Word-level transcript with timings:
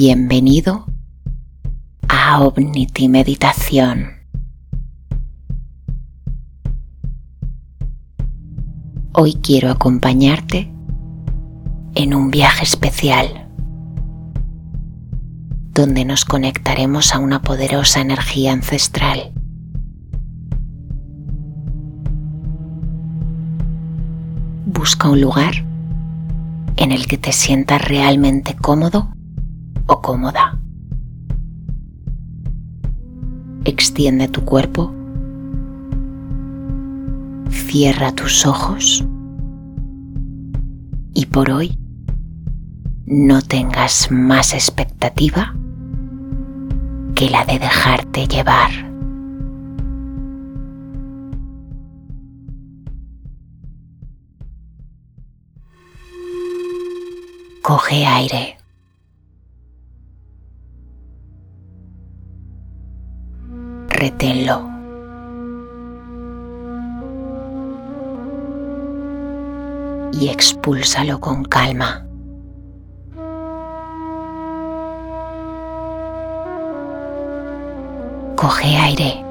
Bienvenido 0.00 0.86
a 2.08 2.40
Omnity 2.40 3.08
Meditación. 3.08 4.10
Hoy 9.12 9.34
quiero 9.42 9.72
acompañarte 9.72 10.72
en 11.96 12.14
un 12.14 12.30
viaje 12.30 12.62
especial 12.62 13.50
donde 15.74 16.04
nos 16.04 16.24
conectaremos 16.24 17.12
a 17.12 17.18
una 17.18 17.42
poderosa 17.42 18.00
energía 18.00 18.52
ancestral. 18.52 19.32
Busca 24.64 25.08
un 25.08 25.20
lugar 25.20 25.66
en 26.76 26.92
el 26.92 27.08
que 27.08 27.18
te 27.18 27.32
sientas 27.32 27.82
realmente 27.82 28.54
cómodo 28.54 29.17
o 29.88 30.00
cómoda. 30.00 30.58
Extiende 33.64 34.28
tu 34.28 34.44
cuerpo. 34.44 34.92
Cierra 37.50 38.12
tus 38.12 38.46
ojos. 38.46 39.04
Y 41.14 41.26
por 41.26 41.50
hoy 41.50 41.78
no 43.06 43.42
tengas 43.42 44.10
más 44.10 44.54
expectativa 44.54 45.54
que 47.14 47.30
la 47.30 47.44
de 47.44 47.58
dejarte 47.58 48.28
llevar. 48.28 48.70
Coge 57.62 58.06
aire. 58.06 58.58
Reténlo. 63.98 64.70
Y 70.12 70.28
expúlsalo 70.28 71.20
con 71.20 71.44
calma. 71.44 72.04
Coge 78.36 78.76
aire 78.76 79.24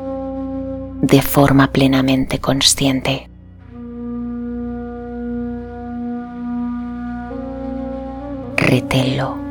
de 1.01 1.21
forma 1.21 1.71
plenamente 1.71 2.39
consciente. 2.39 3.29
Reténlo. 8.57 9.46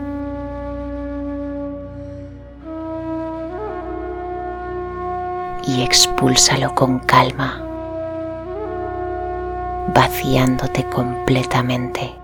Y 5.77 5.83
expúlsalo 5.83 6.75
con 6.75 7.01
calma, 7.01 7.61
vaciándote 9.95 10.85
completamente. 10.85 12.15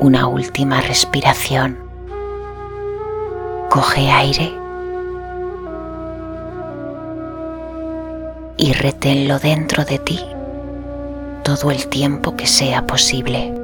Una 0.00 0.26
última 0.26 0.80
respiración. 0.80 1.78
Coge 3.68 4.10
aire 4.10 4.52
y 8.56 8.72
reténlo 8.72 9.38
dentro 9.38 9.84
de 9.84 9.98
ti 10.00 10.26
todo 11.44 11.70
el 11.70 11.86
tiempo 11.86 12.34
que 12.34 12.48
sea 12.48 12.84
posible. 12.84 13.59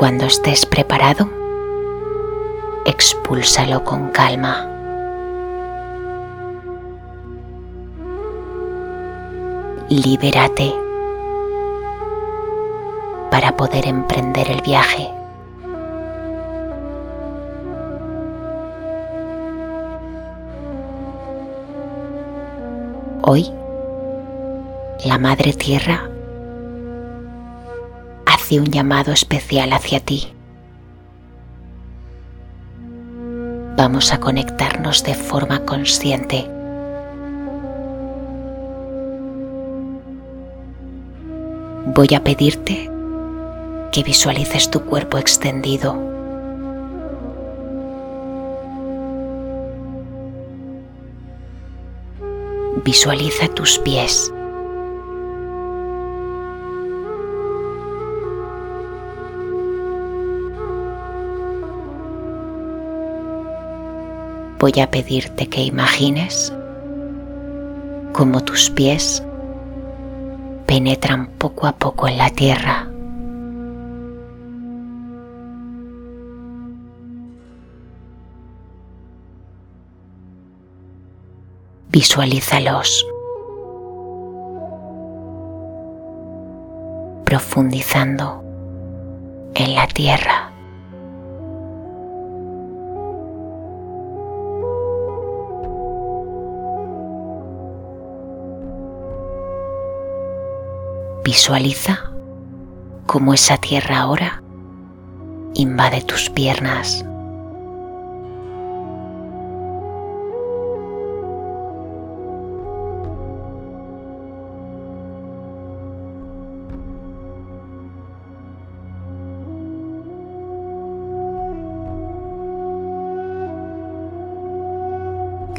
Cuando 0.00 0.24
estés 0.24 0.64
preparado, 0.64 1.28
expúlsalo 2.86 3.84
con 3.84 4.08
calma. 4.08 4.66
Libérate 9.90 10.74
para 13.30 13.54
poder 13.54 13.86
emprender 13.88 14.50
el 14.50 14.62
viaje. 14.62 15.06
Hoy, 23.20 23.52
la 25.04 25.18
Madre 25.18 25.52
Tierra 25.52 26.09
un 28.58 28.66
llamado 28.66 29.12
especial 29.12 29.72
hacia 29.72 30.00
ti. 30.00 30.32
Vamos 33.76 34.12
a 34.12 34.20
conectarnos 34.20 35.04
de 35.04 35.14
forma 35.14 35.64
consciente. 35.64 36.50
Voy 41.86 42.08
a 42.14 42.22
pedirte 42.22 42.90
que 43.90 44.02
visualices 44.02 44.70
tu 44.70 44.80
cuerpo 44.82 45.18
extendido. 45.18 45.96
Visualiza 52.84 53.48
tus 53.48 53.78
pies. 53.78 54.32
Voy 64.60 64.78
a 64.78 64.90
pedirte 64.90 65.48
que 65.48 65.62
imagines 65.62 66.52
cómo 68.12 68.42
tus 68.44 68.68
pies 68.70 69.24
penetran 70.66 71.28
poco 71.38 71.66
a 71.66 71.72
poco 71.72 72.06
en 72.06 72.18
la 72.18 72.30
tierra. 72.30 72.86
Visualízalos. 81.88 83.06
profundizando 87.24 88.42
en 89.54 89.76
la 89.76 89.86
tierra. 89.86 90.49
Visualiza 101.32 102.10
cómo 103.06 103.32
esa 103.34 103.56
tierra 103.56 104.00
ahora 104.00 104.42
invade 105.54 106.02
tus 106.02 106.28
piernas. 106.28 107.04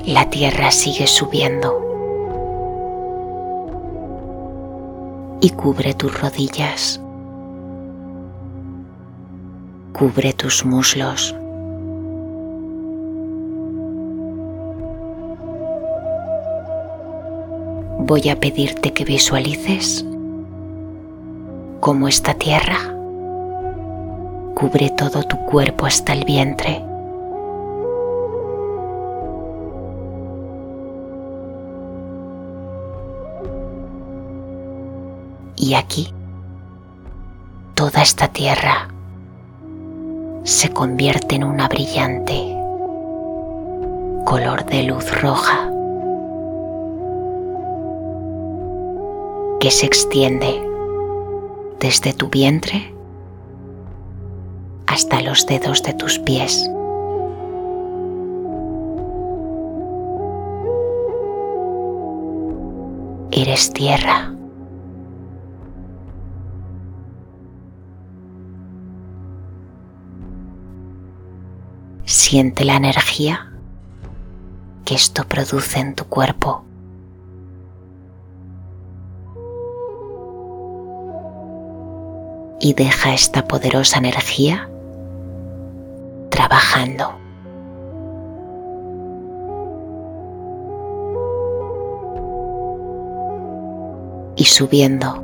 La 0.05 0.29
tierra 0.29 0.71
sigue 0.71 1.07
subiendo 1.07 1.90
y 5.41 5.49
cubre 5.49 5.93
tus 5.95 6.21
rodillas. 6.21 7.01
Cubre 9.91 10.33
tus 10.33 10.63
muslos. 10.63 11.35
Voy 17.99 18.29
a 18.29 18.39
pedirte 18.39 18.93
que 18.93 19.03
visualices 19.03 20.05
cómo 21.79 22.07
esta 22.07 22.33
tierra 22.35 22.77
cubre 24.55 24.91
todo 24.91 25.23
tu 25.23 25.37
cuerpo 25.45 25.87
hasta 25.87 26.13
el 26.13 26.23
vientre. 26.25 26.90
Y 35.71 35.75
aquí, 35.75 36.13
toda 37.75 38.01
esta 38.01 38.27
tierra 38.27 38.89
se 40.43 40.69
convierte 40.69 41.35
en 41.35 41.45
una 41.45 41.69
brillante 41.69 42.57
color 44.25 44.65
de 44.65 44.83
luz 44.83 45.21
roja. 45.21 45.69
que 49.61 49.71
se 49.71 49.85
extiende 49.85 50.61
desde 51.79 52.11
tu 52.11 52.27
vientre 52.27 52.93
hasta 54.87 55.21
los 55.21 55.45
dedos 55.45 55.83
de 55.83 55.93
tus 55.93 56.19
pies. 56.19 56.69
Eres 63.31 63.71
tierra. 63.71 64.33
Siente 72.31 72.63
la 72.63 72.77
energía 72.77 73.51
que 74.85 74.95
esto 74.95 75.25
produce 75.27 75.81
en 75.81 75.95
tu 75.95 76.05
cuerpo. 76.05 76.63
Y 82.61 82.73
deja 82.73 83.13
esta 83.13 83.45
poderosa 83.49 83.97
energía 83.97 84.69
trabajando. 86.29 87.11
Y 94.37 94.45
subiendo 94.45 95.21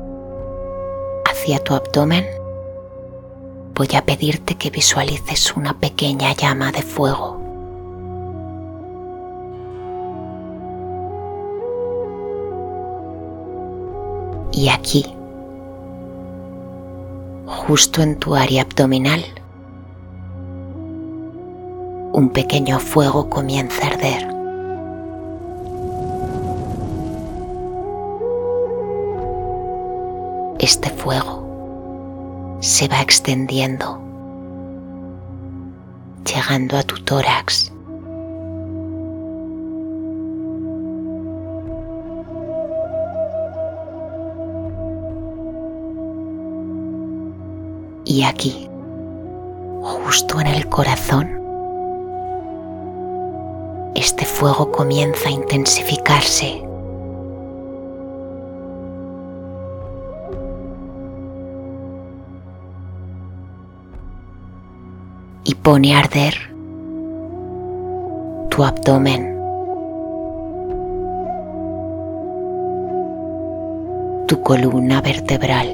hacia 1.24 1.63
tu 1.63 1.74
abdomen, 1.74 2.37
voy 3.78 3.90
a 3.96 4.04
pedirte 4.04 4.56
que 4.56 4.72
visualices 4.72 5.56
una 5.56 5.78
pequeña 5.78 6.34
llama 6.34 6.72
de 6.72 6.82
fuego. 6.82 7.40
Y 14.52 14.70
aquí, 14.70 15.06
justo 17.46 18.02
en 18.02 18.18
tu 18.18 18.34
área 18.34 18.64
abdominal, 18.64 19.24
un 22.14 22.30
pequeño 22.34 22.80
fuego 22.80 23.30
comienza 23.30 23.84
a 23.84 23.90
arder. 23.92 24.28
Este 30.58 30.90
fuego 30.90 31.47
se 32.59 32.88
va 32.88 33.01
extendiendo, 33.01 34.01
llegando 36.25 36.77
a 36.77 36.83
tu 36.83 36.95
tórax. 37.04 37.71
Y 48.06 48.24
aquí, 48.24 48.69
justo 49.81 50.39
en 50.39 50.48
el 50.48 50.68
corazón, 50.68 51.30
este 53.95 54.25
fuego 54.25 54.71
comienza 54.71 55.27
a 55.27 55.31
intensificarse. 55.31 56.67
Pone 65.68 65.94
arder 65.94 66.34
tu 68.50 68.64
abdomen, 68.64 69.24
tu 74.28 74.42
columna 74.44 75.02
vertebral, 75.02 75.68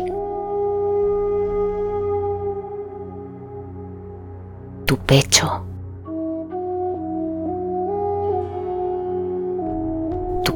tu 4.85 4.97
pecho. 4.97 5.63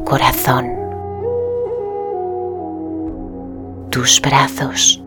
corazón, 0.04 0.66
tus 3.90 4.22
brazos, 4.22 5.04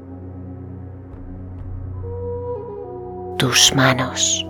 tus 3.41 3.75
manos. 3.75 4.47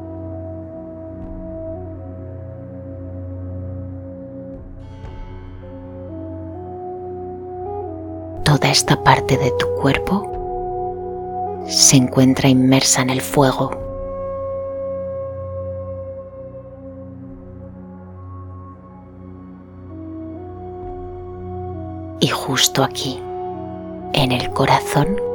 Toda 8.43 8.69
esta 8.69 9.01
parte 9.05 9.39
de 9.39 9.53
tu 9.53 9.69
cuerpo 9.81 10.27
se 11.69 11.99
encuentra 11.99 12.49
inmersa 12.49 13.03
en 13.03 13.11
el 13.11 13.21
fuego 13.21 13.71
y 22.19 22.27
justo 22.27 22.83
aquí, 22.83 23.23
en 24.15 24.33
el 24.33 24.51
corazón, 24.51 25.30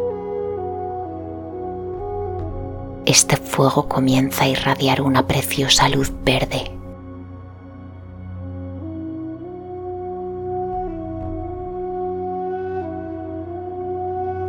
este 3.25 3.37
fuego 3.37 3.89
comienza 3.89 4.43
a 4.43 4.47
irradiar 4.47 5.01
una 5.01 5.25
preciosa 5.25 5.89
luz 5.89 6.13
verde. 6.23 6.71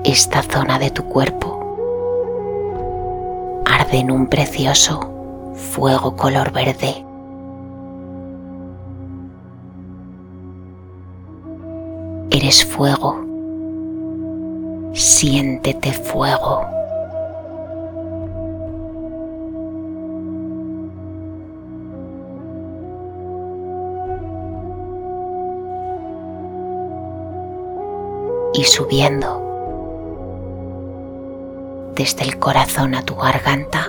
Esta 0.04 0.42
zona 0.42 0.78
de 0.78 0.90
tu 0.90 1.04
cuerpo 1.04 1.58
arde 3.64 4.00
en 4.00 4.10
un 4.10 4.26
precioso 4.26 5.10
fuego 5.54 6.14
color 6.14 6.52
verde. 6.52 7.02
Eres 12.30 12.62
fuego. 12.66 13.24
Siéntete 14.92 15.94
fuego. 15.94 16.75
Y 28.56 28.64
subiendo 28.64 29.42
desde 31.94 32.24
el 32.24 32.38
corazón 32.38 32.94
a 32.94 33.02
tu 33.02 33.14
garganta, 33.14 33.88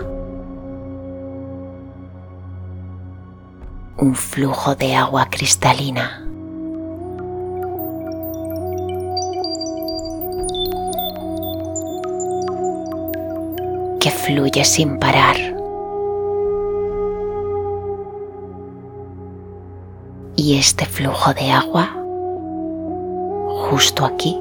un 3.97 4.13
flujo 4.13 4.75
de 4.75 4.95
agua 4.95 5.27
cristalina 5.31 6.27
fluye 14.27 14.65
sin 14.65 14.99
parar. 14.99 15.37
Y 20.35 20.57
este 20.57 20.85
flujo 20.85 21.33
de 21.33 21.49
agua, 21.49 21.89
justo 23.69 24.05
aquí, 24.05 24.37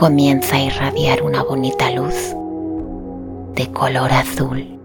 comienza 0.00 0.56
a 0.56 0.60
irradiar 0.60 1.22
una 1.22 1.42
bonita 1.42 1.90
luz 1.90 2.34
de 3.54 3.70
color 3.70 4.10
azul. 4.10 4.80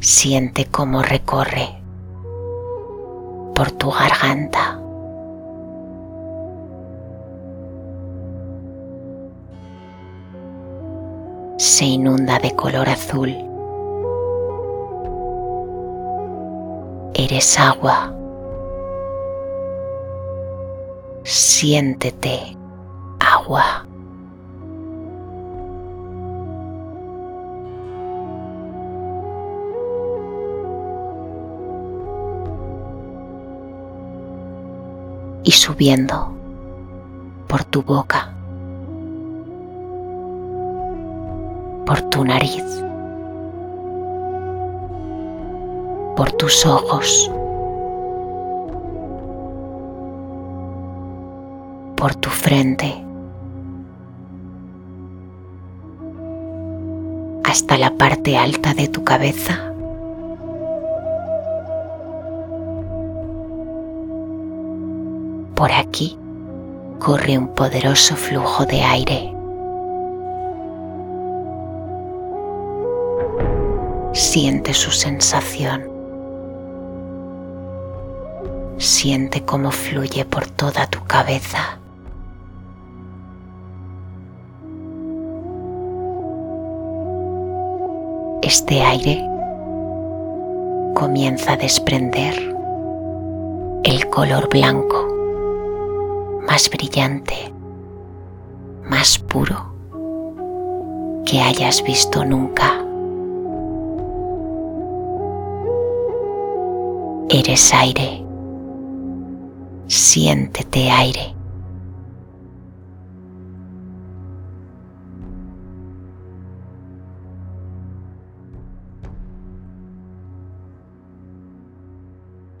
Siente 0.00 0.66
cómo 0.66 1.02
recorre 1.02 1.80
por 3.54 3.70
tu 3.70 3.90
garganta. 3.90 4.78
Se 11.56 11.86
inunda 11.86 12.38
de 12.38 12.54
color 12.54 12.90
azul. 12.90 13.45
Eres 17.28 17.58
agua. 17.58 18.14
Siéntete 21.24 22.56
agua. 23.18 23.82
y 35.42 35.50
subiendo 35.52 36.32
por 37.48 37.62
tu 37.64 37.82
boca, 37.82 38.32
por 41.86 42.02
tu 42.10 42.24
nariz, 42.24 42.64
por 46.16 46.32
tus 46.32 46.64
ojos, 46.64 47.30
por 51.94 52.14
tu 52.14 52.30
frente, 52.30 53.04
hasta 57.44 57.76
la 57.76 57.90
parte 57.90 58.38
alta 58.38 58.72
de 58.72 58.88
tu 58.88 59.04
cabeza. 59.04 59.72
Por 65.54 65.70
aquí 65.72 66.18
corre 66.98 67.36
un 67.38 67.48
poderoso 67.48 68.16
flujo 68.16 68.64
de 68.64 68.82
aire. 68.82 69.32
Siente 74.12 74.72
su 74.72 74.90
sensación. 74.90 75.95
Siente 78.86 79.44
cómo 79.44 79.72
fluye 79.72 80.24
por 80.24 80.46
toda 80.46 80.86
tu 80.86 81.02
cabeza. 81.06 81.80
Este 88.42 88.80
aire 88.82 89.28
comienza 90.94 91.54
a 91.54 91.56
desprender 91.56 92.56
el 93.82 94.08
color 94.08 94.48
blanco 94.48 95.04
más 96.46 96.70
brillante, 96.70 97.52
más 98.88 99.18
puro 99.18 99.66
que 101.24 101.40
hayas 101.40 101.82
visto 101.82 102.24
nunca. 102.24 102.72
Eres 107.28 107.74
aire, 107.74 108.25
siéntete 109.96 110.90
aire. 110.90 111.34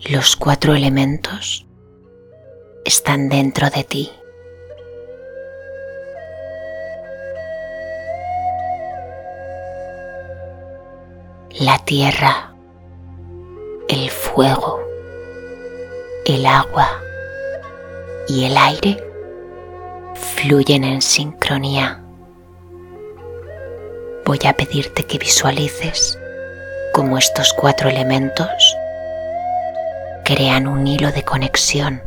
Los 0.08 0.36
cuatro 0.36 0.74
elementos 0.74 1.66
están 2.86 3.28
dentro 3.28 3.68
de 3.68 3.84
ti. 3.84 4.10
La 11.60 11.78
tierra, 11.84 12.54
el 13.88 14.08
fuego, 14.10 14.80
el 16.24 16.46
agua 16.46 17.02
y 18.28 18.44
el 18.44 18.56
aire 18.56 19.02
fluyen 20.14 20.84
en 20.84 21.02
sincronía. 21.02 22.02
Voy 24.24 24.40
a 24.46 24.52
pedirte 24.54 25.04
que 25.04 25.18
visualices 25.18 26.18
cómo 26.92 27.18
estos 27.18 27.52
cuatro 27.52 27.88
elementos 27.88 28.76
crean 30.24 30.66
un 30.66 30.86
hilo 30.86 31.12
de 31.12 31.22
conexión 31.22 32.02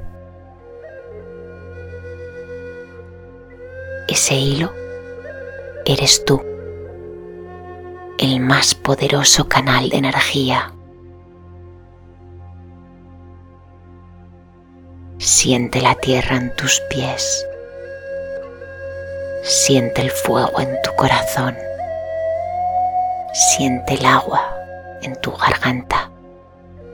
ese 4.09 4.35
hilo 4.35 4.73
eres 5.85 6.25
tú, 6.25 6.41
el 8.17 8.39
más 8.39 8.73
poderoso 8.75 9.47
canal 9.47 9.89
de 9.89 9.97
energía. 9.97 10.73
Siente 15.41 15.79
la 15.79 15.95
tierra 15.95 16.35
en 16.35 16.53
tus 16.57 16.81
pies. 16.89 17.47
Siente 19.41 20.01
el 20.01 20.11
fuego 20.11 20.59
en 20.59 20.69
tu 20.81 20.93
corazón. 20.97 21.57
Siente 23.31 23.93
el 23.93 24.05
agua 24.05 24.53
en 25.01 25.15
tu 25.21 25.31
garganta 25.31 26.11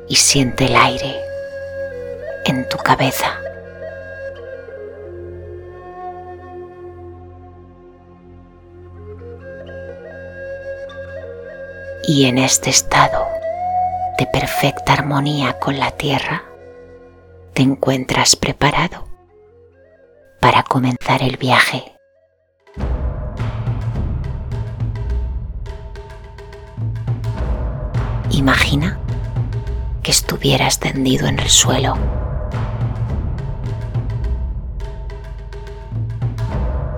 y 0.08 0.16
siente 0.16 0.66
el 0.66 0.76
aire 0.76 1.20
en 2.46 2.70
tu 2.70 2.78
cabeza. 2.78 3.36
y 12.08 12.28
en 12.28 12.38
este 12.38 12.70
estado 12.70 13.28
de 14.20 14.28
perfecta 14.28 14.94
armonía 14.94 15.58
con 15.58 15.80
la 15.80 15.90
tierra, 15.90 16.45
te 17.56 17.64
encuentras 17.64 18.36
preparado 18.36 19.08
para 20.42 20.62
comenzar 20.64 21.24
el 21.24 21.38
viaje. 21.38 21.94
Imagina 28.30 29.00
que 30.04 30.12
estuvieras 30.12 30.80
tendido 30.80 31.28
en 31.28 31.40
el 31.40 31.48
suelo. 31.48 31.94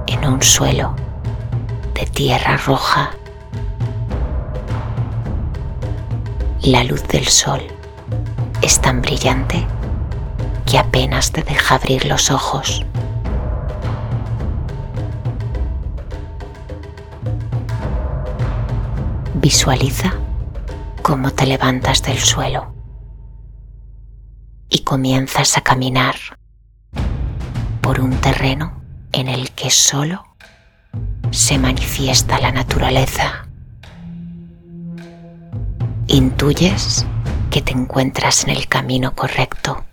En 0.08 0.26
un 0.26 0.42
suelo 0.42 0.96
de 1.94 2.08
tierra 2.08 2.58
roja 2.58 3.12
La 6.64 6.84
luz 6.84 7.08
del 7.10 7.28
sol 7.28 7.62
es 8.64 8.82
tan 8.82 9.04
brillante 9.04 9.68
que 10.68 10.78
apenas 10.78 11.32
te 11.32 11.44
deja 11.44 11.76
abrir 11.76 12.06
los 12.06 12.30
ojos. 12.30 12.86
Visualiza 19.36 20.14
cómo 21.02 21.32
te 21.32 21.46
levantas 21.46 22.04
del 22.04 22.20
suelo 22.20 22.74
y 24.70 24.80
comienzas 24.80 25.58
a 25.58 25.62
caminar 25.62 26.16
por 27.82 28.02
un 28.02 28.12
terreno 28.18 28.82
en 29.14 29.30
el 29.30 29.52
que 29.52 29.70
solo 29.70 30.26
se 31.32 31.58
manifiesta 31.58 32.40
la 32.40 32.52
naturaleza. 32.52 33.48
Intuyes 36.08 37.06
que 37.52 37.62
te 37.62 37.72
encuentras 37.72 38.44
en 38.44 38.50
el 38.50 38.68
camino 38.68 39.16
correcto 39.16 39.87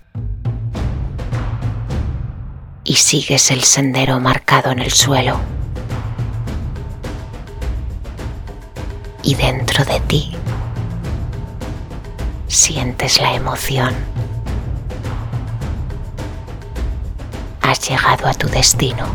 y 2.84 2.94
sigues 2.94 3.50
el 3.50 3.62
sendero 3.62 4.20
marcado 4.20 4.70
en 4.70 4.78
el 4.78 4.92
suelo. 4.92 5.40
Y 9.22 9.34
dentro 9.34 9.84
de 9.86 10.00
ti 10.00 10.36
sientes 12.46 13.20
la 13.20 13.34
emoción. 13.34 13.94
Has 17.62 17.88
llegado 17.88 18.26
a 18.28 18.34
tu 18.34 18.46
destino. 18.48 19.06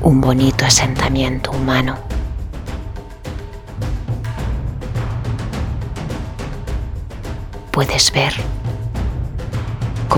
Un 0.00 0.20
bonito 0.20 0.64
asentamiento 0.64 1.50
humano 1.50 1.96
puedes 7.74 8.12
ver 8.12 8.32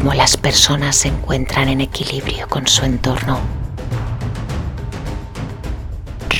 cómo 0.06 0.14
las 0.14 0.36
personas 0.36 0.94
se 0.94 1.08
encuentran 1.08 1.68
en 1.68 1.80
equilibrio 1.80 2.46
con 2.46 2.68
su 2.68 2.84
entorno. 2.84 3.40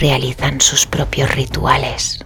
Realizan 0.01 0.61
sus 0.61 0.87
propios 0.87 1.35
rituales. 1.35 2.25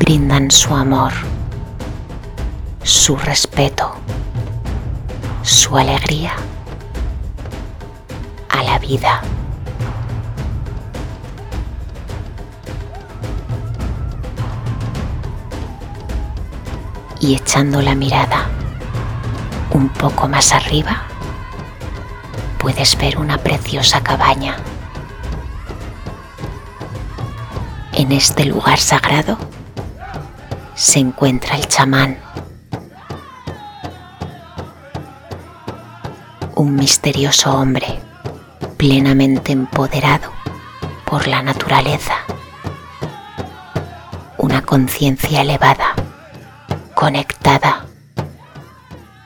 Brindan 0.00 0.50
su 0.50 0.74
amor, 0.74 1.12
su 2.82 3.14
respeto, 3.14 3.92
su 5.44 5.76
alegría 5.76 6.32
a 8.48 8.62
la 8.64 8.80
vida. 8.80 9.22
Echando 17.50 17.82
la 17.82 17.96
mirada 17.96 18.48
un 19.72 19.88
poco 19.88 20.28
más 20.28 20.52
arriba, 20.52 21.02
puedes 22.58 22.96
ver 22.96 23.18
una 23.18 23.38
preciosa 23.38 24.00
cabaña. 24.04 24.54
En 27.92 28.12
este 28.12 28.44
lugar 28.44 28.78
sagrado 28.78 29.36
se 30.76 31.00
encuentra 31.00 31.56
el 31.56 31.66
chamán, 31.66 32.20
un 36.54 36.76
misterioso 36.76 37.52
hombre 37.52 38.00
plenamente 38.76 39.50
empoderado 39.50 40.30
por 41.04 41.26
la 41.26 41.42
naturaleza. 41.42 42.14
Una 44.38 44.62
conciencia 44.62 45.42
elevada, 45.42 45.89
conectada 47.00 47.86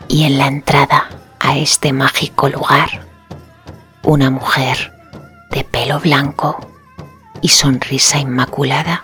y 0.06 0.22
en 0.22 0.38
la 0.38 0.46
entrada 0.46 1.10
a 1.40 1.56
este 1.56 1.92
mágico 1.92 2.48
lugar, 2.48 3.04
una 4.04 4.30
mujer 4.30 4.92
de 5.50 5.64
pelo 5.64 5.98
blanco 5.98 6.56
y 7.40 7.48
sonrisa 7.48 8.20
inmaculada 8.20 9.02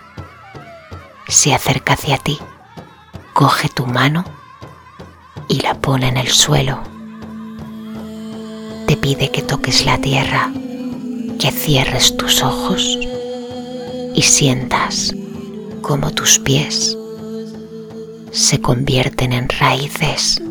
se 1.27 1.53
acerca 1.53 1.95
hacia 1.95 2.17
ti, 2.17 2.39
coge 3.33 3.67
tu 3.67 3.87
mano 3.87 4.23
y 5.49 5.59
la 5.59 5.73
pone 5.73 6.07
en 6.07 6.15
el 6.15 6.29
suelo. 6.29 6.79
Te 8.87 8.95
pide 8.95 9.31
que 9.31 9.41
toques 9.41 9.85
la 9.85 9.97
tierra, 9.97 10.49
que 11.41 11.51
cierres 11.51 12.15
tus 12.15 12.41
ojos 12.41 12.97
y 14.15 14.21
sientas 14.21 15.13
como 15.81 16.11
tus 16.11 16.39
pies 16.39 16.95
se 18.31 18.61
convierten 18.61 19.33
en 19.33 19.49
raíces 19.49 20.41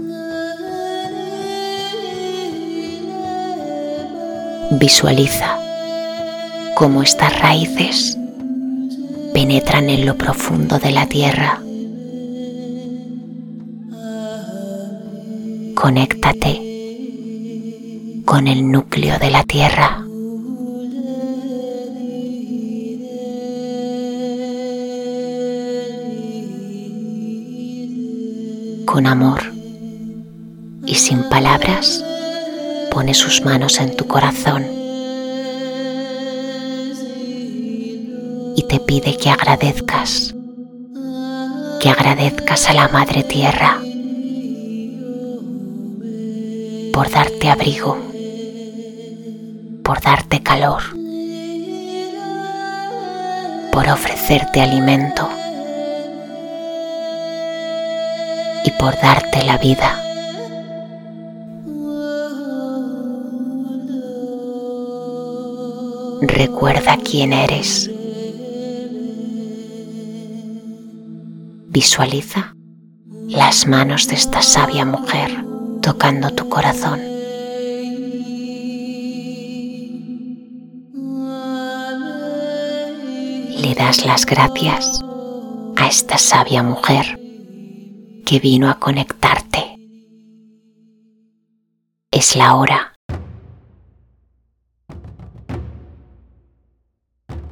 Visualiza 4.73 5.59
cómo 6.77 7.03
estas 7.03 7.37
raíces 7.41 8.17
penetran 9.35 9.91
en 9.91 10.07
lo 10.07 10.17
profundo 10.17 10.79
de 10.79 10.93
la 10.93 11.07
tierra. 11.07 11.61
Conéctate 15.75 16.63
con 18.25 18.47
el 18.47 18.71
núcleo 18.71 19.19
de 19.19 19.31
la 19.33 19.43
tierra. 19.43 20.07
Amor. 29.07 29.43
Y 30.87 30.95
sin 30.95 31.29
palabras 31.29 32.05
pone 32.91 33.15
sus 33.15 33.43
manos 33.43 33.81
en 33.81 33.97
tu 33.97 34.07
corazón. 34.07 34.67
Y 38.57 38.63
te 38.69 38.81
pide 38.81 39.17
que 39.17 39.31
agradezcas, 39.31 40.35
que 41.81 41.89
agradezcas 41.89 42.69
a 42.69 42.75
la 42.75 42.89
Madre 42.89 43.23
Tierra 43.23 43.79
por 46.93 47.11
darte 47.11 47.49
abrigo, 47.49 47.97
por 49.83 50.01
darte 50.01 50.43
calor, 50.43 50.83
por 53.73 53.89
ofrecerte 53.89 54.61
alimento 54.61 55.40
y 58.65 58.71
por 58.73 58.95
darte 59.01 59.45
la 59.45 59.59
vida. 59.59 60.03
Recuerda 66.23 66.99
quién 66.99 67.33
eres. 67.33 67.91
Visualiza 71.69 72.55
las 73.29 73.67
manos 73.67 74.09
de 74.09 74.17
esta 74.17 74.43
sabia 74.43 74.85
mujer 74.85 75.31
tocando 75.83 76.31
tu 76.31 76.49
corazón. 76.49 77.01
Le 83.63 83.75
das 83.75 84.05
las 84.05 84.27
gracias 84.27 85.01
a 85.77 85.87
esta 85.87 86.19
sabia 86.19 86.63
mujer 86.63 87.20
que 88.31 88.39
vino 88.39 88.71
a 88.71 88.79
conectarte. 88.79 89.77
Es 92.13 92.37
la 92.37 92.55
hora 92.55 92.93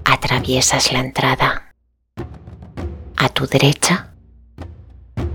atraviesas 0.05 0.93
la 0.93 1.01
entrada. 1.01 1.75
A 3.17 3.29
tu 3.29 3.49
derecha 3.49 4.13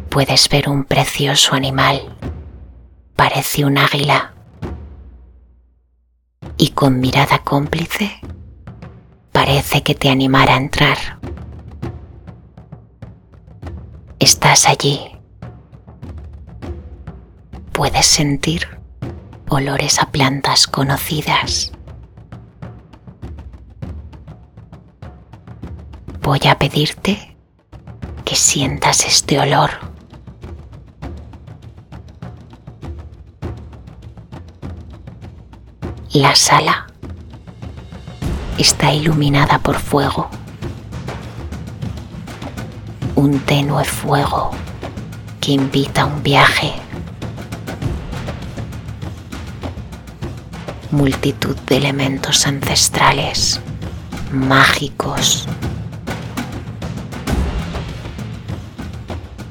puedes 0.07 0.47
ver 0.47 0.69
un 0.69 0.85
precioso 0.85 1.55
animal. 1.55 2.15
Parece 3.17 3.65
un 3.65 3.77
águila. 3.77 4.33
Y 6.55 6.69
con 6.69 7.01
mirada 7.01 7.39
cómplice 7.39 8.21
parece 9.33 9.83
que 9.83 9.93
te 9.93 10.07
animara 10.09 10.53
a 10.53 10.57
entrar. 10.57 11.19
Estás 14.19 14.69
allí. 14.69 15.12
Puedes 17.73 18.05
sentir 18.05 18.67
olores 19.49 19.99
a 19.99 20.05
plantas 20.11 20.67
conocidas 20.67 21.73
voy 26.23 26.39
a 26.49 26.57
pedirte 26.57 27.35
que 28.23 28.35
sientas 28.35 29.05
este 29.05 29.37
olor. 29.39 29.71
La 36.13 36.33
sala 36.35 36.87
está 38.57 38.93
iluminada 38.93 39.59
por 39.59 39.75
fuego, 39.75 40.29
un 43.15 43.39
tenue 43.41 43.83
fuego 43.83 44.51
que 45.41 45.51
invita 45.51 46.03
a 46.03 46.05
un 46.05 46.23
viaje. 46.23 46.82
Multitud 50.93 51.55
de 51.65 51.77
elementos 51.77 52.45
ancestrales, 52.45 53.59
mágicos, 54.31 55.47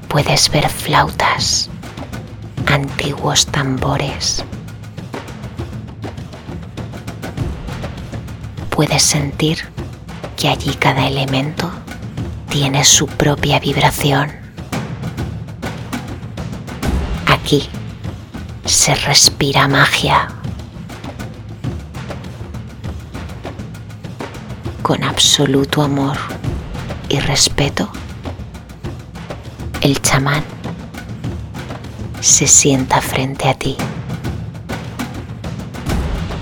puedes 0.06 0.48
ver 0.52 0.68
flautas, 0.68 1.68
antiguos 2.66 3.44
tambores. 3.46 4.44
Puedes 8.70 9.02
sentir 9.02 9.68
que 10.36 10.48
allí 10.48 10.74
cada 10.74 11.08
elemento 11.08 11.68
tiene 12.50 12.84
su 12.84 13.08
propia 13.08 13.58
vibración. 13.58 14.30
Aquí 17.26 17.68
se 18.64 18.94
respira 18.94 19.66
magia. 19.66 20.28
Con 24.82 25.04
absoluto 25.04 25.82
amor 25.82 26.16
y 27.08 27.20
respeto 27.20 27.90
el 29.80 30.00
chamán 30.02 30.44
se 32.20 32.46
sienta 32.46 33.00
frente 33.00 33.48
a 33.48 33.54
ti. 33.54 33.76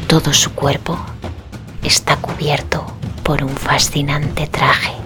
Todo 0.07 0.33
su 0.33 0.53
cuerpo 0.53 0.99
está 1.83 2.17
cubierto 2.17 2.87
por 3.23 3.45
un 3.45 3.57
fascinante 3.57 4.47
traje 4.47 5.01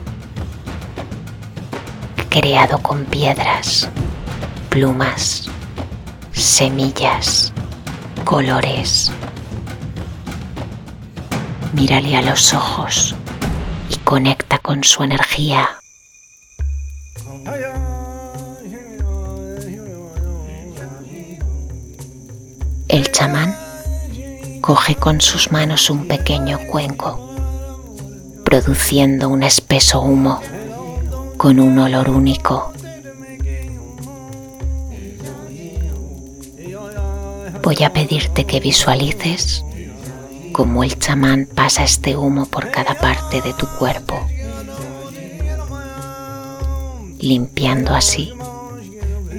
creado 2.34 2.78
con 2.78 3.04
piedras, 3.04 3.88
plumas, 4.68 5.48
semillas, 6.32 7.52
colores. 8.24 9.12
Mírale 11.72 12.16
a 12.16 12.22
los 12.22 12.52
ojos 12.52 13.14
conecta 14.14 14.60
con 14.60 14.84
su 14.84 15.02
energía. 15.02 15.68
El 22.86 23.10
chamán 23.10 23.56
coge 24.60 24.94
con 24.94 25.20
sus 25.20 25.50
manos 25.50 25.90
un 25.90 26.06
pequeño 26.06 26.60
cuenco, 26.70 27.28
produciendo 28.44 29.28
un 29.30 29.42
espeso 29.42 30.00
humo 30.00 30.40
con 31.36 31.58
un 31.58 31.76
olor 31.80 32.08
único. 32.08 32.72
Voy 37.64 37.82
a 37.82 37.92
pedirte 37.92 38.44
que 38.44 38.60
visualices 38.60 39.64
cómo 40.54 40.84
el 40.84 40.96
chamán 41.00 41.48
pasa 41.52 41.82
este 41.82 42.16
humo 42.16 42.46
por 42.46 42.70
cada 42.70 42.94
parte 42.94 43.42
de 43.42 43.52
tu 43.54 43.66
cuerpo, 43.66 44.14
limpiando 47.18 47.92
así 47.92 48.32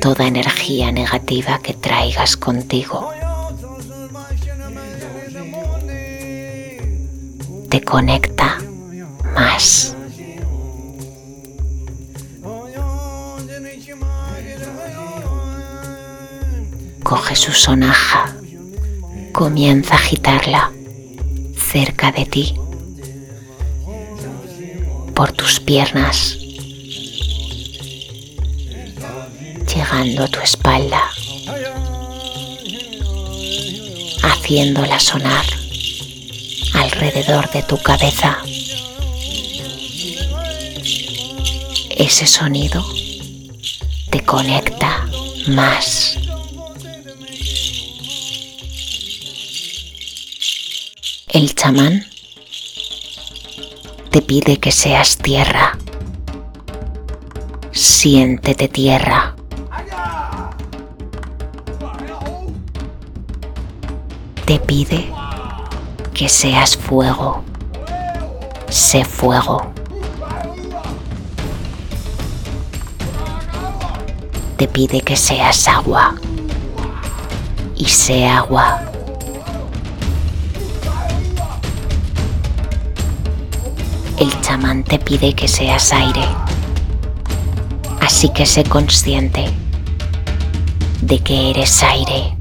toda 0.01 0.27
energía 0.27 0.91
negativa 0.91 1.59
que 1.59 1.73
traigas 1.73 2.35
contigo. 2.35 3.11
te 7.69 7.81
conecta 7.81 8.57
más. 9.33 9.95
Coge 17.03 17.35
su 17.35 17.51
sonaja, 17.51 18.33
comienza 19.33 19.95
a 19.95 19.97
agitarla 19.97 20.74
cerca 21.71 22.11
de 22.11 22.25
ti, 22.25 22.55
por 25.13 25.31
tus 25.31 25.59
piernas, 25.59 26.37
llegando 29.73 30.23
a 30.23 30.27
tu 30.27 30.39
espalda, 30.39 31.01
haciéndola 34.23 34.99
sonar 34.99 35.45
alrededor 36.73 37.49
de 37.51 37.63
tu 37.63 37.77
cabeza. 37.77 38.37
Ese 41.89 42.27
sonido 42.27 42.85
te 44.11 44.23
conecta 44.23 45.07
más 45.47 46.17
El 51.35 51.53
chamán 51.53 52.05
te 54.09 54.21
pide 54.21 54.55
que 54.57 54.71
seas 54.71 55.17
tierra. 55.17 55.77
Siéntete 57.73 58.69
tierra. 58.69 59.35
Te 64.45 64.59
pide 64.59 65.11
que 66.13 66.29
seas 66.29 66.77
fuego. 66.77 67.43
Sé 68.69 69.03
fuego. 69.03 69.73
Te 74.55 74.69
pide 74.69 75.01
que 75.01 75.17
seas 75.17 75.67
agua. 75.67 76.15
Y 77.75 77.83
sé 77.83 78.25
agua. 78.25 78.94
Chamán 84.55 84.85
te 84.85 84.99
pide 84.99 85.33
que 85.33 85.49
seas 85.49 85.91
aire. 85.91 86.25
Así 87.99 88.29
que 88.29 88.45
sé 88.45 88.63
consciente 88.63 89.51
de 91.01 91.19
que 91.19 91.49
eres 91.49 91.83
aire. 91.83 92.37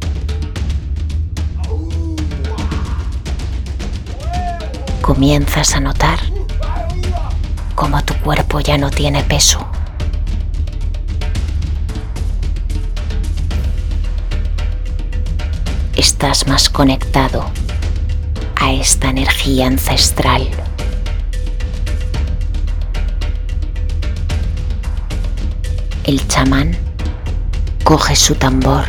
Comienzas 5.03 5.75
a 5.75 5.81
notar 5.81 6.21
cómo 7.75 8.01
tu 8.05 8.15
cuerpo 8.21 8.61
ya 8.61 8.79
no 8.79 8.91
tiene 8.91 9.25
peso. 9.25 9.67
Estás 15.97 16.47
más 16.47 16.71
conectado 16.71 17.45
a 18.55 18.71
esta 18.71 19.09
energía 19.09 19.67
ancestral. 19.67 20.49
El 26.05 26.29
chamán 26.29 26.77
coge 27.83 28.15
su 28.15 28.35
tambor 28.35 28.85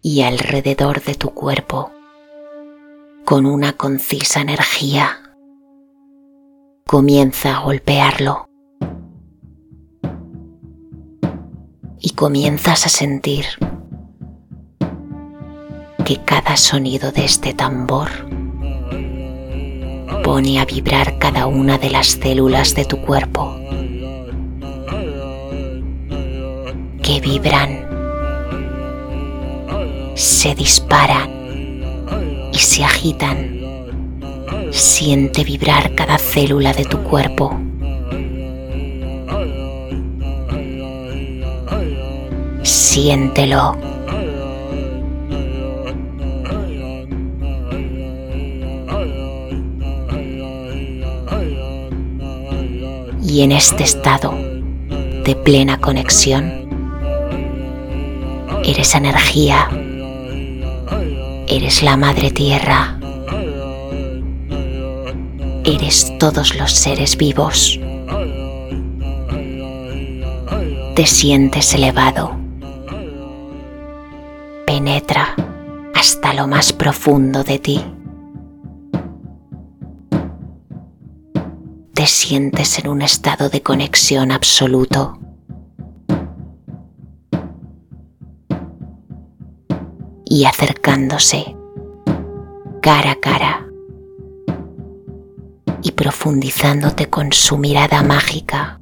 y 0.00 0.22
alrededor 0.22 1.02
de 1.02 1.16
tu 1.16 1.30
cuerpo, 1.30 1.90
con 3.24 3.44
una 3.44 3.72
concisa 3.72 4.40
energía, 4.40 5.18
comienza 6.86 7.56
a 7.56 7.60
golpearlo 7.60 8.48
y 11.98 12.10
comienzas 12.10 12.86
a 12.86 12.88
sentir 12.88 13.46
que 16.04 16.22
cada 16.24 16.56
sonido 16.56 17.10
de 17.10 17.24
este 17.24 17.52
tambor 17.52 18.08
pone 20.22 20.60
a 20.60 20.64
vibrar 20.64 21.18
cada 21.18 21.46
una 21.48 21.78
de 21.78 21.90
las 21.90 22.06
células 22.06 22.74
de 22.74 22.84
tu 22.84 23.00
cuerpo. 23.02 23.58
Que 27.08 27.20
vibran, 27.22 27.86
se 30.14 30.54
disparan 30.54 31.30
y 32.52 32.58
se 32.58 32.84
agitan. 32.84 33.56
Siente 34.70 35.42
vibrar 35.42 35.94
cada 35.94 36.18
célula 36.18 36.74
de 36.74 36.84
tu 36.84 36.98
cuerpo. 36.98 37.58
Siéntelo. 42.62 43.74
Y 53.22 53.40
en 53.40 53.52
este 53.52 53.84
estado 53.84 54.34
de 55.24 55.34
plena 55.34 55.80
conexión, 55.80 56.67
Eres 58.70 58.94
energía. 58.94 59.66
Eres 61.46 61.82
la 61.82 61.96
madre 61.96 62.30
tierra. 62.30 63.00
Eres 65.64 66.12
todos 66.18 66.54
los 66.54 66.70
seres 66.72 67.16
vivos. 67.16 67.80
Te 70.94 71.06
sientes 71.06 71.72
elevado. 71.72 72.36
Penetra 74.66 75.34
hasta 75.94 76.34
lo 76.34 76.46
más 76.46 76.74
profundo 76.74 77.44
de 77.44 77.58
ti. 77.58 77.82
Te 81.94 82.06
sientes 82.06 82.78
en 82.80 82.88
un 82.88 83.00
estado 83.00 83.48
de 83.48 83.62
conexión 83.62 84.30
absoluto. 84.30 85.18
Y 90.30 90.44
acercándose 90.44 91.56
cara 92.82 93.12
a 93.12 93.14
cara 93.16 93.66
y 95.82 95.92
profundizándote 95.92 97.08
con 97.08 97.32
su 97.32 97.56
mirada 97.56 98.02
mágica. 98.02 98.78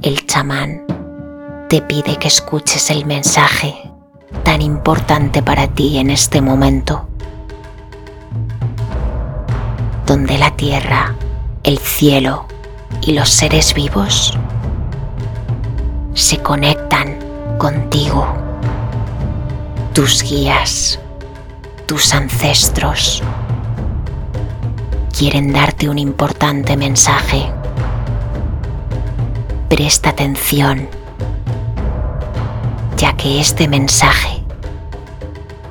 El 0.00 0.26
chamán 0.26 0.84
te 1.68 1.82
pide 1.82 2.16
que 2.16 2.28
escuches 2.28 2.90
el 2.90 3.04
mensaje 3.04 3.74
tan 4.44 4.62
importante 4.62 5.42
para 5.42 5.66
ti 5.66 5.98
en 5.98 6.10
este 6.10 6.40
momento, 6.40 7.08
donde 10.06 10.38
la 10.38 10.54
tierra, 10.54 11.16
el 11.64 11.78
cielo 11.78 12.46
y 13.02 13.12
los 13.12 13.28
seres 13.28 13.74
vivos 13.74 14.38
se 16.14 16.38
conectan 16.38 17.18
contigo 17.58 18.47
tus 19.98 20.22
guías, 20.22 21.00
tus 21.86 22.14
ancestros, 22.14 23.20
quieren 25.18 25.52
darte 25.52 25.88
un 25.88 25.98
importante 25.98 26.76
mensaje. 26.76 27.50
Presta 29.68 30.10
atención, 30.10 30.88
ya 32.96 33.16
que 33.16 33.40
este 33.40 33.66
mensaje 33.66 34.44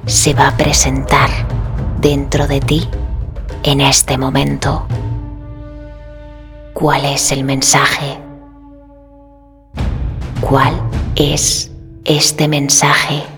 se 0.07 0.33
va 0.33 0.49
a 0.49 0.57
presentar 0.57 1.29
dentro 2.01 2.47
de 2.47 2.59
ti 2.59 2.85
en 3.63 3.79
este 3.79 4.17
momento. 4.17 4.87
¿Cuál 6.73 7.05
es 7.05 7.31
el 7.31 7.45
mensaje? 7.45 8.19
¿Cuál 10.41 10.73
es 11.15 11.71
este 12.03 12.49
mensaje? 12.49 13.36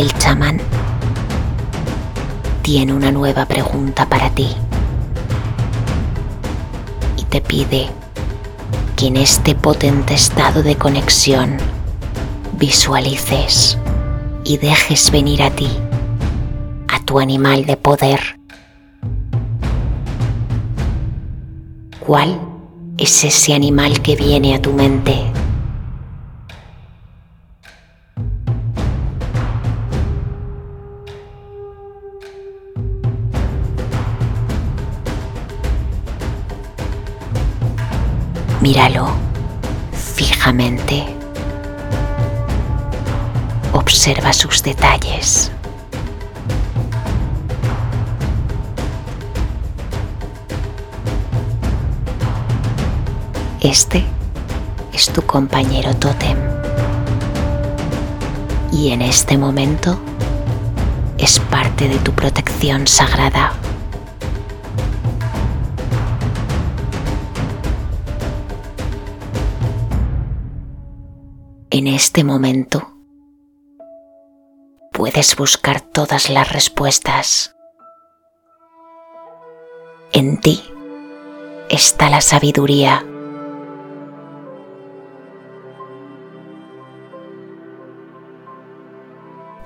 El 0.00 0.14
chamán 0.14 0.58
tiene 2.62 2.94
una 2.94 3.12
nueva 3.12 3.44
pregunta 3.44 4.08
para 4.08 4.30
ti 4.30 4.48
y 7.18 7.24
te 7.24 7.42
pide 7.42 7.90
que 8.96 9.08
en 9.08 9.18
este 9.18 9.54
potente 9.54 10.14
estado 10.14 10.62
de 10.62 10.76
conexión 10.76 11.58
visualices 12.58 13.76
y 14.42 14.56
dejes 14.56 15.10
venir 15.10 15.42
a 15.42 15.50
ti, 15.50 15.68
a 16.88 17.04
tu 17.04 17.20
animal 17.20 17.66
de 17.66 17.76
poder. 17.76 18.40
¿Cuál 21.98 22.40
es 22.96 23.22
ese 23.22 23.52
animal 23.52 24.00
que 24.00 24.16
viene 24.16 24.54
a 24.54 24.62
tu 24.62 24.72
mente? 24.72 25.29
Míralo 38.70 39.08
fijamente. 40.14 41.04
Observa 43.72 44.32
sus 44.32 44.62
detalles. 44.62 45.50
Este 53.60 54.04
es 54.92 55.10
tu 55.10 55.22
compañero 55.22 55.92
tótem. 55.96 56.38
Y 58.70 58.92
en 58.92 59.02
este 59.02 59.36
momento 59.36 59.98
es 61.18 61.40
parte 61.40 61.88
de 61.88 61.98
tu 61.98 62.12
protección 62.12 62.86
sagrada. 62.86 63.52
Este 72.00 72.24
momento 72.24 72.94
puedes 74.90 75.36
buscar 75.36 75.82
todas 75.82 76.30
las 76.30 76.50
respuestas. 76.50 77.54
En 80.10 80.40
ti 80.40 80.62
está 81.68 82.08
la 82.08 82.22
sabiduría. 82.22 83.04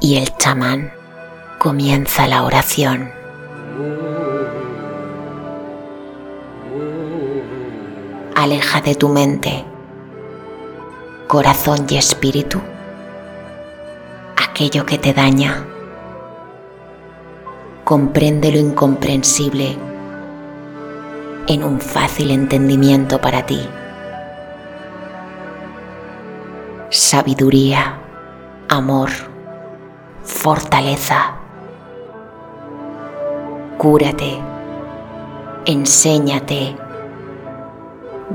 Y 0.00 0.16
el 0.16 0.36
chamán 0.38 0.92
comienza 1.60 2.26
la 2.26 2.42
oración. 2.42 3.12
Aleja 8.34 8.80
de 8.80 8.96
tu 8.96 9.08
mente 9.08 9.64
corazón 11.34 11.84
y 11.88 11.96
espíritu 11.96 12.60
aquello 14.36 14.86
que 14.86 14.98
te 14.98 15.12
daña. 15.12 15.66
Comprende 17.82 18.52
lo 18.52 18.58
incomprensible 18.60 19.76
en 21.48 21.64
un 21.64 21.80
fácil 21.80 22.30
entendimiento 22.30 23.20
para 23.20 23.44
ti. 23.44 23.68
Sabiduría, 26.90 27.98
amor, 28.68 29.10
fortaleza. 30.22 31.34
Cúrate, 33.76 34.38
enséñate, 35.66 36.76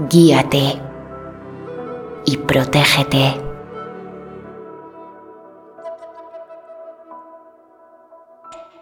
guíate 0.10 0.89
y 2.30 2.38
protégete. 2.38 3.42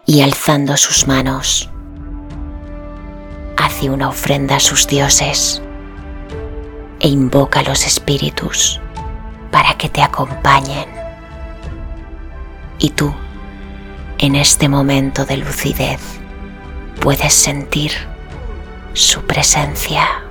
Y 0.04 0.20
alzando 0.20 0.76
sus 0.76 1.06
manos, 1.06 1.70
hace 3.56 3.88
una 3.88 4.10
ofrenda 4.10 4.56
a 4.56 4.60
sus 4.60 4.86
dioses 4.86 5.62
e 7.00 7.08
invoca 7.08 7.60
a 7.60 7.62
los 7.62 7.86
espíritus 7.86 8.82
para 9.50 9.72
que 9.78 9.88
te 9.88 10.02
acompañen. 10.02 10.88
Y 12.78 12.90
tú, 12.90 13.14
en 14.18 14.34
este 14.34 14.68
momento 14.68 15.24
de 15.24 15.38
lucidez, 15.38 16.00
puedes 17.00 17.32
sentir 17.32 17.92
su 18.92 19.22
presencia. 19.22 20.27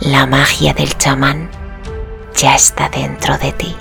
La 0.00 0.26
magia 0.26 0.72
del 0.72 0.96
chamán 0.96 1.50
ya 2.34 2.54
está 2.54 2.88
dentro 2.88 3.36
de 3.36 3.52
ti. 3.52 3.76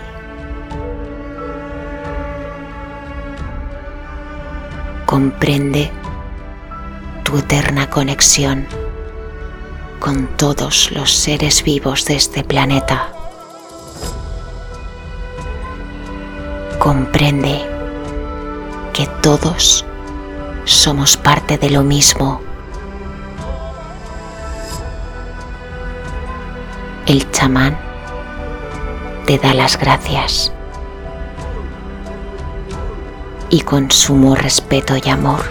Comprende 5.05 5.89
tu 7.23 7.38
eterna 7.38 7.89
conexión 7.89 8.67
con 10.01 10.27
todos 10.36 10.91
los 10.91 11.10
seres 11.10 11.63
vivos 11.63 12.03
de 12.03 12.17
este 12.17 12.43
planeta. 12.43 13.13
Comprende 16.79 17.62
que 18.91 19.08
todos 19.21 19.86
somos 20.65 21.15
parte 21.15 21.58
de 21.58 21.69
lo 21.69 21.84
mismo 21.84 22.49
el 27.10 27.32
chamán 27.32 27.76
te 29.26 29.39
da 29.39 29.56
las 29.56 29.80
gracias 29.80 30.54
y 33.50 33.62
con 33.62 33.89
sumo 33.89 34.36
respeto 34.36 34.93
y 34.95 35.10
amor, 35.10 35.41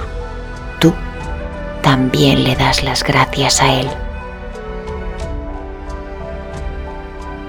tú 0.78 0.94
también 1.82 2.44
le 2.44 2.54
das 2.54 2.84
las 2.84 3.02
gracias 3.02 3.60
a 3.60 3.72
él. 3.72 3.90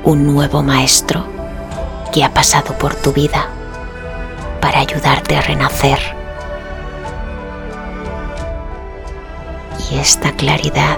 Un 0.03 0.25
nuevo 0.25 0.63
maestro 0.63 1.23
que 2.11 2.23
ha 2.23 2.33
pasado 2.33 2.75
por 2.79 2.95
tu 2.95 3.13
vida 3.13 3.45
para 4.59 4.79
ayudarte 4.79 5.37
a 5.37 5.41
renacer. 5.41 5.99
Y 9.91 9.99
esta 9.99 10.31
claridad 10.31 10.97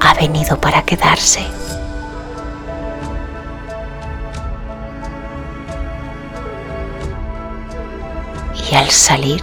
ha 0.00 0.14
venido 0.14 0.60
para 0.60 0.82
quedarse. 0.82 1.65
Y 8.70 8.74
al 8.74 8.90
salir 8.90 9.42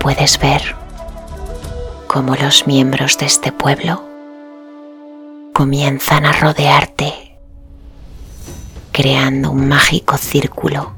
puedes 0.00 0.38
ver 0.38 0.76
cómo 2.06 2.34
los 2.36 2.66
miembros 2.66 3.18
de 3.18 3.26
este 3.26 3.52
pueblo 3.52 4.02
comienzan 5.52 6.26
a 6.26 6.32
rodearte, 6.32 7.38
creando 8.92 9.50
un 9.50 9.68
mágico 9.68 10.16
círculo. 10.16 10.92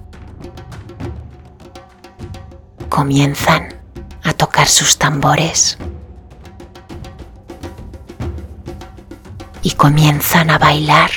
Comienzan 2.88 3.74
a 4.22 4.32
tocar 4.32 4.66
sus 4.66 4.96
tambores 4.96 5.76
y 9.62 9.72
comienzan 9.72 10.50
a 10.50 10.58
bailar. 10.58 11.10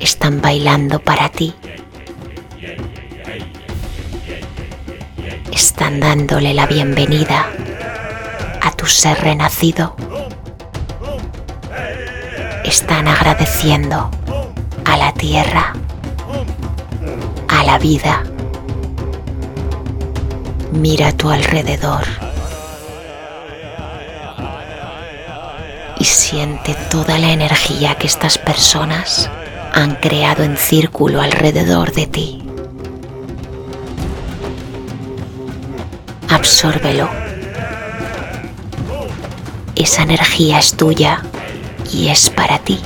Están 0.00 0.40
bailando 0.40 0.98
para 0.98 1.28
ti 1.28 1.54
dándole 6.00 6.54
la 6.54 6.66
bienvenida 6.66 7.46
a 8.60 8.70
tu 8.72 8.86
ser 8.86 9.20
renacido. 9.20 9.94
Están 12.64 13.08
agradeciendo 13.08 14.10
a 14.84 14.96
la 14.96 15.12
tierra, 15.12 15.72
a 17.48 17.64
la 17.64 17.78
vida. 17.78 18.22
Mira 20.72 21.08
a 21.08 21.12
tu 21.12 21.30
alrededor 21.30 22.04
y 25.98 26.04
siente 26.04 26.74
toda 26.90 27.18
la 27.18 27.32
energía 27.32 27.94
que 27.94 28.06
estas 28.06 28.38
personas 28.38 29.30
han 29.72 29.96
creado 29.96 30.42
en 30.42 30.56
círculo 30.56 31.20
alrededor 31.20 31.92
de 31.92 32.06
ti. 32.06 32.42
absórbelo. 36.44 37.08
Esa 39.76 40.02
energía 40.02 40.58
es 40.58 40.76
tuya 40.76 41.22
y 41.90 42.08
es 42.08 42.28
para 42.28 42.58
ti. 42.58 42.80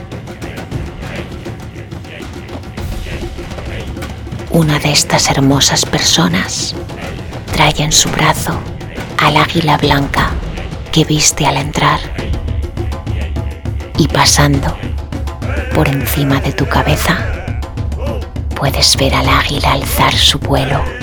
Una 4.52 4.78
de 4.78 4.92
estas 4.92 5.28
hermosas 5.28 5.84
personas 5.84 6.76
trae 7.52 7.74
en 7.78 7.90
su 7.90 8.08
brazo 8.10 8.56
al 9.18 9.36
águila 9.36 9.76
blanca 9.76 10.30
que 10.92 11.04
viste 11.04 11.44
al 11.44 11.56
entrar 11.56 11.98
y 13.96 14.06
pasando 14.06 14.76
por 15.74 15.88
encima 15.88 16.40
de 16.40 16.52
tu 16.52 16.64
cabeza 16.64 17.18
puedes 18.54 18.96
ver 18.96 19.16
al 19.16 19.28
águila 19.28 19.72
alzar 19.72 20.14
su 20.14 20.38
vuelo 20.38 20.97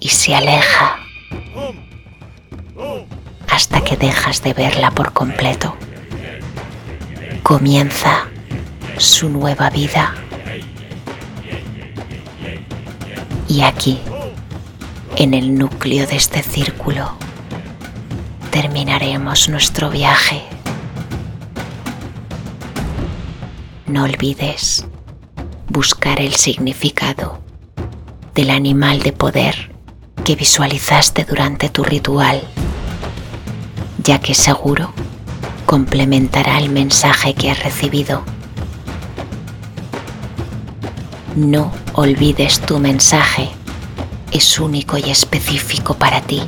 y 0.00 0.08
se 0.08 0.34
aleja 0.34 0.98
hasta 3.50 3.82
que 3.82 3.96
dejas 3.96 4.42
de 4.42 4.52
verla 4.52 4.90
por 4.92 5.12
completo. 5.12 5.76
Comienza 7.42 8.28
su 8.98 9.28
nueva 9.28 9.70
vida. 9.70 10.14
Y 13.48 13.62
aquí, 13.62 13.98
en 15.16 15.34
el 15.34 15.58
núcleo 15.58 16.06
de 16.06 16.16
este 16.16 16.42
círculo, 16.42 17.16
terminaremos 18.50 19.48
nuestro 19.48 19.90
viaje. 19.90 20.42
No 23.86 24.04
olvides 24.04 24.86
buscar 25.68 26.20
el 26.20 26.34
significado 26.34 27.40
del 28.34 28.50
animal 28.50 29.00
de 29.02 29.12
poder 29.12 29.77
que 30.24 30.36
visualizaste 30.36 31.24
durante 31.24 31.68
tu 31.68 31.84
ritual, 31.84 32.42
ya 34.02 34.18
que 34.20 34.34
seguro 34.34 34.92
complementará 35.66 36.58
el 36.58 36.70
mensaje 36.70 37.34
que 37.34 37.50
has 37.50 37.62
recibido. 37.62 38.22
No 41.36 41.72
olvides 41.92 42.60
tu 42.60 42.78
mensaje, 42.78 43.50
es 44.32 44.58
único 44.58 44.98
y 44.98 45.10
específico 45.10 45.94
para 45.94 46.20
ti. 46.20 46.42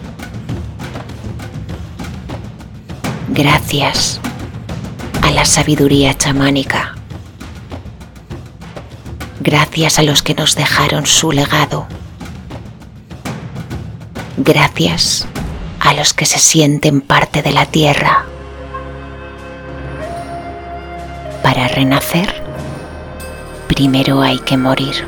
Gracias 3.28 4.20
a 5.22 5.30
la 5.30 5.44
sabiduría 5.44 6.16
chamánica. 6.16 6.96
Gracias 9.40 9.98
a 9.98 10.02
los 10.02 10.22
que 10.22 10.34
nos 10.34 10.54
dejaron 10.54 11.06
su 11.06 11.30
legado. 11.32 11.86
Gracias 14.42 15.26
a 15.80 15.92
los 15.92 16.14
que 16.14 16.24
se 16.24 16.38
sienten 16.38 17.02
parte 17.02 17.42
de 17.42 17.52
la 17.52 17.66
tierra. 17.66 18.24
Para 21.42 21.68
renacer, 21.68 22.42
primero 23.68 24.22
hay 24.22 24.38
que 24.38 24.56
morir. 24.56 25.04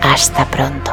Hasta 0.00 0.44
pronto. 0.44 0.92